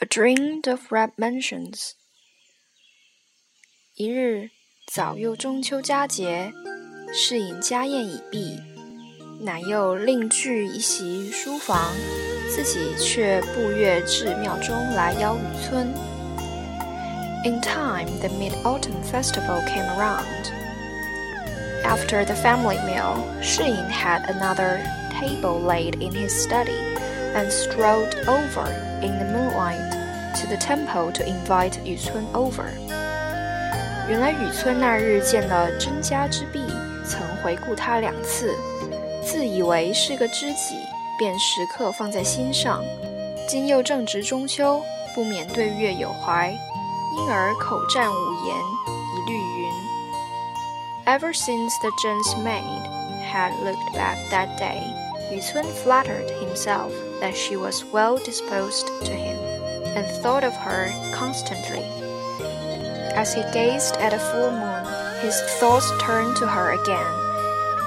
[0.00, 1.92] A dream of red mansions。
[3.94, 4.50] 一日
[4.92, 6.52] 早又中秋佳节，
[7.12, 8.58] 侍饮家宴已毕，
[9.40, 11.92] 乃又另具一席书房，
[12.50, 15.86] 自己却步月至庙中来邀雨村。
[17.44, 20.50] In time, the Mid-Autumn Festival came around.
[21.84, 24.80] After the family meal, Shiyin had another
[25.12, 26.72] table laid in his study
[27.34, 28.66] and strolled over
[29.01, 29.79] in the moonlight
[30.35, 32.69] to the temple to invite Yu 雨村 over。
[34.07, 36.59] 原来雨村那日见了甄家之婢，
[37.05, 38.55] 曾回顾他两次，
[39.23, 40.75] 自以为是个知己，
[41.17, 42.83] 便时刻放在心上。
[43.47, 44.81] 今又正值中秋，
[45.13, 46.49] 不免对月有怀，
[47.17, 48.55] 因而口占五言，
[49.15, 49.69] 一律云。
[51.05, 52.83] Ever since the Zhen's maid
[53.31, 54.81] had looked back that day,
[55.31, 59.38] Yu Cun flattered himself that she was well disposed to him,
[59.96, 61.84] and thought of her constantly.
[63.14, 64.84] As he gazed at the full moon,
[65.22, 67.12] his thoughts turned to her again,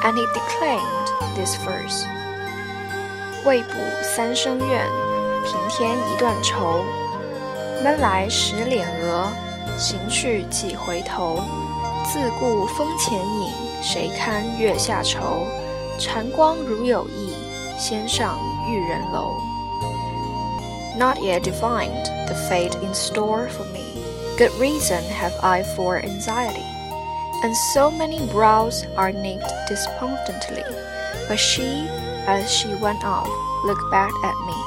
[0.03, 2.05] and he declaimed this verse:
[3.45, 4.87] 未卜三生愿，
[5.43, 6.83] 平添一段愁。
[7.83, 9.27] 闷来十脸额，
[9.77, 11.39] 行去几回头。
[12.05, 13.51] 自顾风前影，
[13.83, 15.45] 谁堪月下愁？
[15.99, 17.33] 禅光如有意，
[17.77, 19.37] 先上 玉人楼。
[20.97, 23.85] Not yet divined the fate in store for me.
[24.37, 26.65] Good reason have I for anxiety,
[27.43, 30.63] and so many brows are knit despondently.
[31.27, 31.87] But she,
[32.27, 33.29] as she went off,
[33.65, 34.57] looked back at me.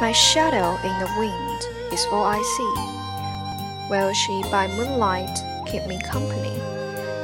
[0.00, 3.90] My shadow in the wind is all I see.
[3.90, 6.56] Will she by moonlight keep me company?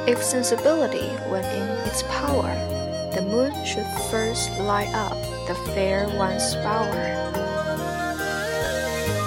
[0.07, 2.53] If sensibility were in its power,
[3.13, 5.17] the moon should first light up
[5.52, 7.12] the fair one's power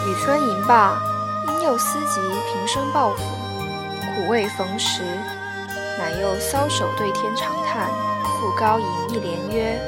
[0.08, 1.00] 雨村吟罢。
[1.48, 2.20] 因又思及
[2.52, 3.22] 平生抱负，
[4.02, 5.04] 苦未逢时，
[5.98, 7.88] 乃又搔首对天长叹，
[8.23, 9.80] 复高吟一联曰：“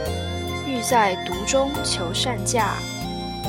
[0.67, 2.75] 欲在独中求善价，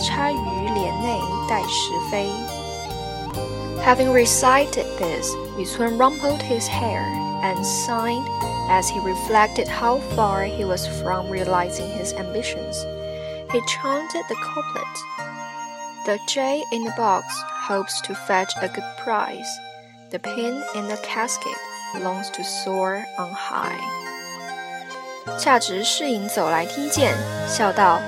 [0.01, 2.31] 钗于帘内待时飞。”
[3.85, 7.03] Having recited this, Yu Cun rumpled his hair
[7.43, 8.25] and sighed
[8.70, 12.86] as he reflected how far he was from realizing his ambitions.
[13.52, 14.96] He chanted the couplet:
[16.06, 17.26] "The jay in the box
[17.68, 19.50] hopes to fetch a good prize.
[20.12, 21.58] The pin in the casket
[22.02, 23.80] longs to soar on high.
[25.38, 27.16] 恰值侍隐走来听见，
[27.48, 28.02] 笑道：“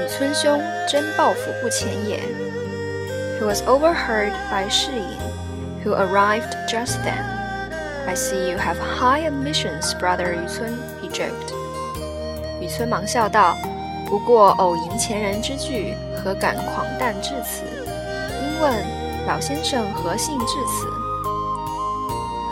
[0.00, 2.20] 雨村兄真抱负不浅也。”
[3.40, 5.18] He was overheard by 侍隐
[5.82, 7.33] who arrived just then.
[8.07, 10.47] I see you have high ambitions, brother Yu
[11.01, 11.53] he joked.
[12.61, 13.57] 雨村忙笑道
[14.07, 17.63] ：“不过偶吟前人之句，何敢狂诞至此？”
[18.41, 20.87] 因问老先生何幸至此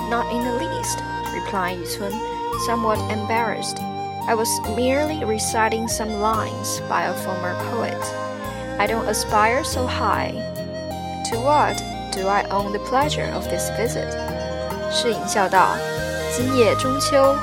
[0.09, 0.97] ？Not in the least,
[1.33, 2.13] replied Yu Cun,
[2.67, 3.77] somewhat embarrassed.
[4.27, 7.97] I was merely reciting some lines by a former poet.
[8.79, 10.33] I don't aspire so high.
[11.29, 11.81] To what
[12.11, 14.22] do I own the pleasure of this visit?
[14.93, 15.75] 侍隐笑道
[16.37, 17.35] ：“今夜中秋，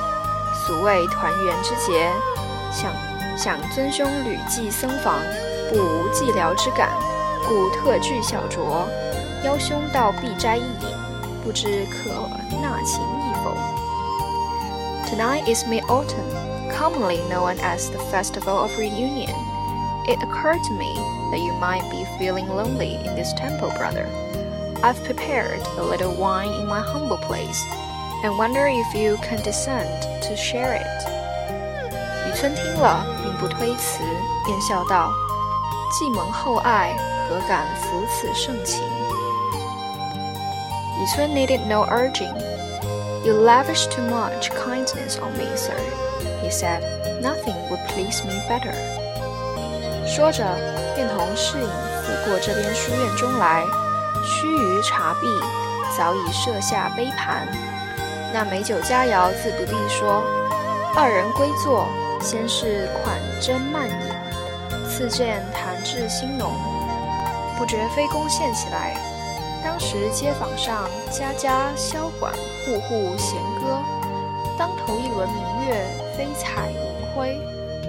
[0.65, 2.09] 俗谓团圆之节，
[2.71, 2.93] 想
[3.37, 5.19] 想尊兄屡寄僧房，
[5.69, 6.89] 不无寂寥之感，
[7.45, 8.87] 故特具小酌。”
[9.43, 10.95] 邀兄到碧斋一饮，
[11.43, 12.11] 不知可
[12.61, 13.57] 纳情意否
[15.09, 19.35] ？Tonight is Mid-Autumn, commonly known as the Festival of Reunion.
[20.07, 20.95] It occurred to me
[21.31, 24.05] that you might be feeling lonely in this temple, brother.
[24.82, 27.64] I've prepared a little wine in my humble place,
[28.22, 29.88] and wonder if you can descend
[30.22, 31.08] to share it.
[32.26, 34.00] 雨村听了，并不推辞，
[34.44, 35.10] 便笑道：“
[35.92, 36.96] 既蒙厚爱，
[37.28, 38.82] 何敢负此盛情？”
[41.00, 42.34] Yusuf needed no urging.
[43.24, 45.74] You lavish too much kindness on me, sir.
[46.42, 46.82] He said,
[47.20, 48.74] Nothing would please me better.
[50.06, 50.44] 说着，
[50.94, 53.64] 便同侍影抚过这边书院中来。
[54.31, 55.27] 须臾茶毕，
[55.97, 57.45] 早已设下杯盘。
[58.33, 60.23] 那美酒佳肴自不必说。
[60.95, 61.85] 二人归坐，
[62.21, 66.53] 先是款斟慢饮，次见谈至兴浓，
[67.57, 68.95] 不觉飞弓献起来。
[69.63, 73.77] 当时街坊上家家箫管，户户弦歌。
[74.57, 75.85] 当头一轮明月，
[76.17, 77.37] 飞彩银辉。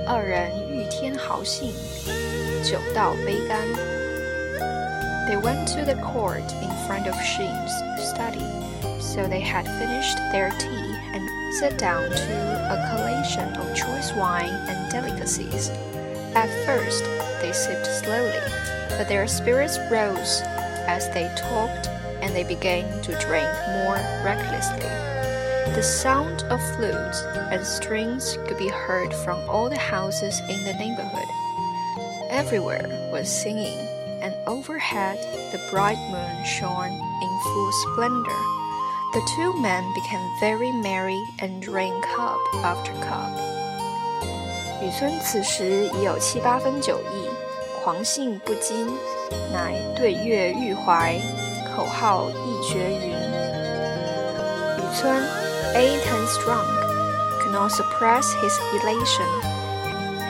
[0.07, 1.73] 二人欲添豪兴，
[2.65, 3.59] 酒到杯干。
[5.29, 7.73] They went to the court in front of Shin's
[8.03, 8.45] study,
[9.01, 12.33] so they had finished their tea and sat down to
[12.69, 15.69] a collation of choice wine and delicacies.
[16.35, 17.05] At first,
[17.41, 18.41] they sipped slowly,
[18.89, 20.43] but their spirits rose
[20.87, 21.89] as they talked
[22.23, 23.51] and they began to drink
[23.85, 24.89] more recklessly.
[25.75, 30.75] The sound of flutes and strings could be heard from all the houses in the
[30.75, 31.29] neighborhood.
[32.31, 33.79] Everywhere was singing,
[34.46, 35.18] overhead
[35.52, 38.42] the bright moon shone in full splendor.
[39.14, 43.32] The two men became very merry and drank cup after cup.
[44.82, 47.30] 雨村此时已有七八分酒意，
[47.84, 48.88] 狂兴不禁，
[49.52, 51.20] 乃对月欲怀，
[51.76, 53.12] 口号一绝云。
[54.78, 55.24] 雨村
[55.74, 56.68] ate and drunk,
[57.42, 59.28] could not suppress his elation.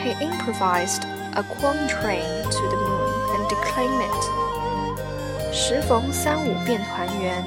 [0.02, 1.04] He improvised
[1.36, 3.01] a quatrain to the moon
[3.34, 5.54] and declaimed it.
[5.54, 7.44] 时逢三五便团圆，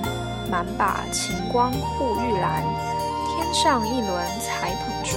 [0.51, 2.63] 满把晴光护玉兰。
[3.29, 5.17] 天上一轮才捧出，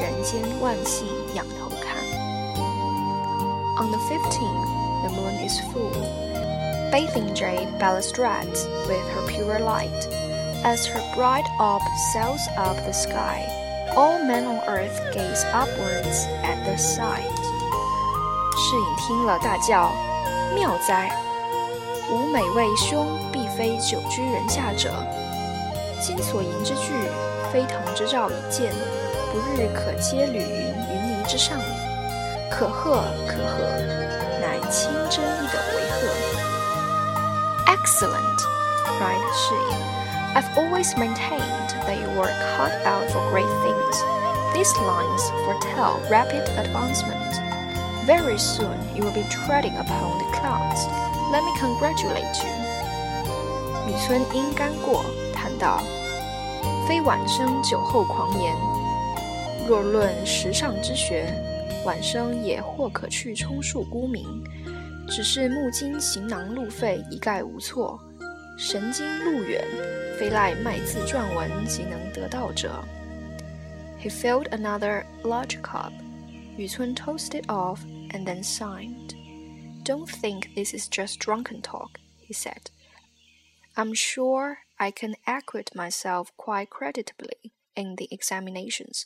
[0.00, 2.02] 人间万幸仰头看。
[3.78, 4.68] On the fifteenth,
[5.02, 5.92] the moon is full,
[6.90, 10.08] bathing jade balustrades with her pure light.
[10.64, 13.46] As her bright orb sails up the sky,
[13.94, 17.39] all men on earth gaze upwards at the sight.
[18.63, 19.91] 世隐听了大叫
[20.53, 21.11] ：“妙哉！
[22.11, 24.93] 吾每为兄必非久居人下者。
[25.99, 26.93] 今所吟之句，
[27.51, 28.71] 非同之兆已见，
[29.31, 31.63] 不日可接履云云泥之上矣。
[32.51, 33.63] 可贺可贺，
[34.39, 36.07] 乃清真一斗为贺。
[37.65, 38.39] ”Excellent!
[38.85, 39.75] cried 世隐。
[40.35, 43.97] I've always maintained that you were cut out for great things.
[44.53, 47.20] These lines foretell rapid advancement.
[48.05, 50.87] Very soon you will be treading upon the clouds.
[51.31, 52.49] Let me congratulate you.
[53.87, 55.81] 雨村因干过谈到
[56.87, 58.55] ：“非晚生酒后狂言，
[59.67, 61.31] 若论时尚之学，
[61.85, 64.43] 晚生也或可去充数沽名。
[65.07, 67.99] 只是目今行囊路费一概无措，
[68.57, 69.63] 神京路远，
[70.17, 72.83] 非赖卖字撰文即能得到者。”
[74.01, 75.91] He filled another large cup.
[76.57, 79.15] Yu Cun tossed it off and then signed.
[79.83, 82.69] Don't think this is just drunken talk, he said.
[83.75, 89.05] I'm sure I can acquit myself quite creditably in the examinations,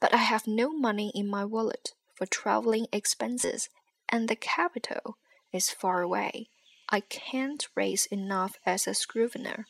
[0.00, 3.68] but I have no money in my wallet for traveling expenses,
[4.08, 5.16] and the capital
[5.52, 6.48] is far away.
[6.88, 9.66] I can't raise enough as a scrivener.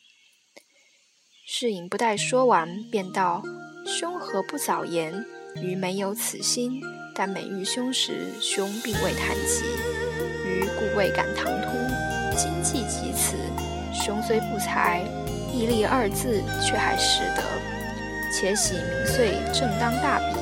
[1.45, 3.43] 士隐不待说完，便道
[3.85, 5.25] ：“兄何不早言？
[5.55, 6.81] 余没有此心，
[7.19, 9.63] 但每遇兄时，兄并未谈及，
[10.45, 11.69] 余故未敢唐突。
[12.37, 13.35] 今既及此，
[13.91, 15.01] 兄虽不才，
[15.51, 17.41] 毅力二字却还识得。
[18.31, 20.35] 且喜明岁正当大比，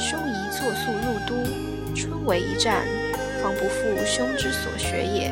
[0.00, 2.86] 兄宜作速入都，春为一战，
[3.42, 5.30] 方不负兄之所学也。”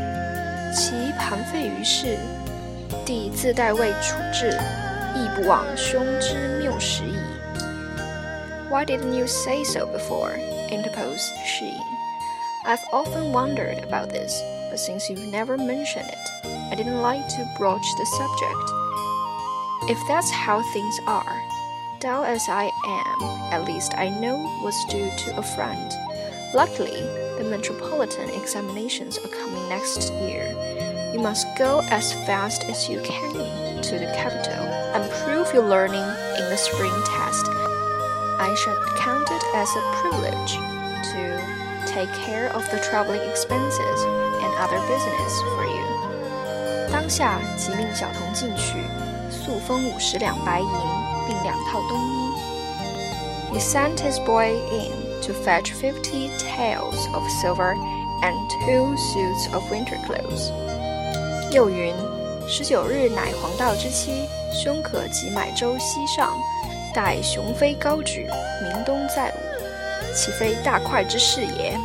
[0.76, 2.18] 其盘废于世，
[3.06, 4.54] 弟自代为处置，
[5.14, 7.16] 亦不枉兄之谬识矣。
[8.68, 10.32] Why didn't you say so before?
[10.74, 11.72] Interposed she.
[12.66, 17.54] I've often wondered about this, but since you've never mentioned it, I didn't like to
[17.56, 18.70] broach the subject.
[19.90, 21.42] If that's how things are,
[22.00, 23.22] dull as I am,
[23.52, 25.92] at least I know what's due to a friend.
[26.54, 27.02] Luckily,
[27.38, 30.48] the metropolitan examinations are coming next year.
[31.12, 36.02] You must go as fast as you can to the capital and prove your learning
[36.02, 37.46] in the spring test.
[38.39, 40.57] I should count it as a privilege
[41.11, 41.39] to
[41.85, 44.05] take care of the traveling expenses
[44.41, 45.85] and other business for you.
[46.91, 48.77] 当下即命小童进去，
[49.29, 50.67] 速封五十两白银，
[51.27, 52.19] 并两套冬衣。
[53.51, 54.91] He sent his boy in
[55.23, 57.75] to fetch fifty taels of silver
[58.21, 60.51] and two suits of winter clothes.
[61.51, 61.95] 又云：
[62.47, 66.31] 十九日乃黄道之期，兄可即买舟西上，
[66.93, 68.27] 待雄飞高举，
[68.61, 71.77] 明冬再舞，岂非大快之事也？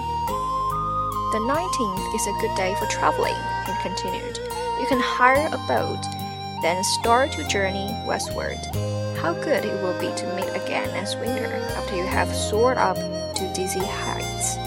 [1.32, 3.36] The nineteenth is a good day for traveling,
[3.66, 4.38] he continued.
[4.80, 6.00] You can hire a boat,
[6.62, 8.58] then start your journey westward.
[9.20, 12.96] How good it will be to meet again next winter after you have soared up
[12.96, 14.58] to dizzy heights.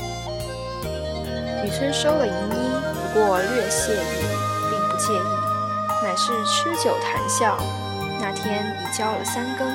[1.64, 2.72] 雨村收了银衣，
[3.14, 4.26] 不过略谢意，
[4.70, 7.58] 并不介意，乃是吃酒谈笑。
[8.20, 9.68] 那天已交了三更，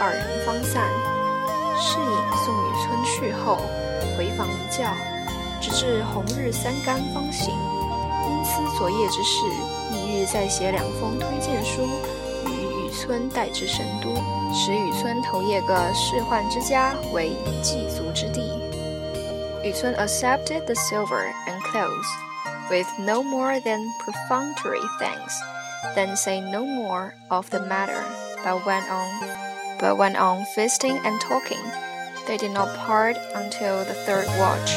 [0.00, 0.88] 二人方散。
[1.80, 3.58] 侍隐送雨村去后，
[4.16, 4.84] 回房一觉，
[5.60, 7.54] 直至红日三竿方醒。
[8.26, 9.46] 因思昨夜之事，
[9.92, 11.82] 翌日再写两封推荐书。
[12.46, 14.14] 与雨村带至神都，
[14.52, 17.30] 使雨村投谒个仕宦之家为
[17.62, 18.42] 祭足之地。
[19.62, 22.06] 雨村 accepted the silver and clothes,
[22.70, 25.34] with no more than perfunctory thanks,
[25.94, 28.02] then say no more of the matter,
[28.44, 29.08] but went on,
[29.80, 31.62] but went on feasting and talking.
[32.26, 34.76] They did not part until the third watch.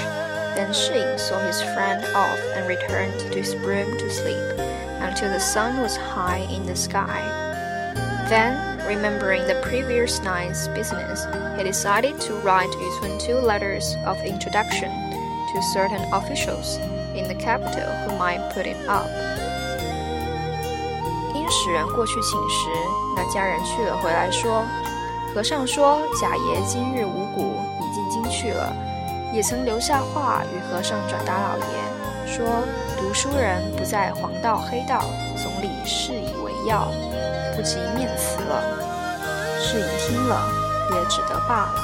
[0.56, 4.60] Then Shih saw his friend off and returned to his room to sleep
[5.00, 7.22] until the sun was high in the sky.
[8.30, 8.56] Then,
[8.88, 11.26] remembering the previous night's business,
[11.58, 16.78] he decided to write Yucun two letters of introduction to certain officials
[17.16, 19.10] in the capital who might put him up.
[21.34, 22.70] 因使人过去请时，
[23.16, 24.66] 那家人去了回来说。
[25.34, 28.74] 和尚说，贾爷今日五谷已进京去了，
[29.32, 32.46] 也曾留下话与和尚转达老爷，说
[32.98, 35.06] 读书人不在黄道黑道，
[35.42, 36.92] 总理视以为要，
[37.56, 38.62] 不及面辞了。”
[39.58, 40.50] 世隐听了，
[40.92, 41.76] 也只得罢了。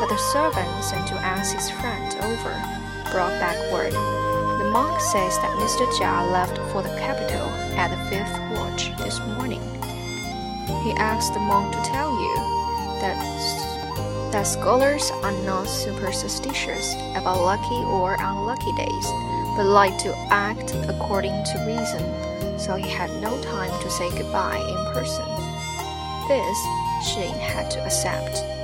[0.00, 2.52] But the servant sent to ask his friend over
[3.12, 3.94] brought back word.
[4.58, 5.84] The monk says that Mr.
[5.98, 9.77] Jia left for the capital at the fifth watch this morning.
[10.82, 12.34] He asked the monk to tell you
[13.00, 13.18] that
[14.32, 19.06] that scholars are not superstitious about lucky or unlucky days,
[19.56, 24.58] but like to act according to reason, so he had no time to say goodbye
[24.58, 25.24] in person.
[26.28, 26.58] This
[27.02, 28.57] Shi had to accept.